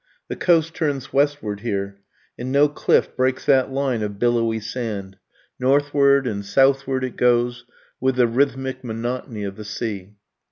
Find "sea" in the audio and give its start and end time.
9.63-10.15